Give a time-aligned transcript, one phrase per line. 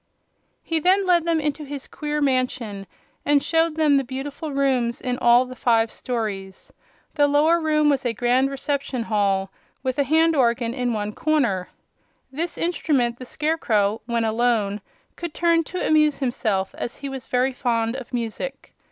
[0.63, 2.87] He then led them into his queer mansion
[3.23, 6.73] and showed them the beautiful rooms in all the five stories.
[7.13, 9.51] The lower room was a grand reception hall,
[9.83, 11.69] with a hand organ in one corner.
[12.31, 14.81] This instrument the Scarecrow, when alone,
[15.17, 18.73] could turn to amuse himself, as he was very fond of music.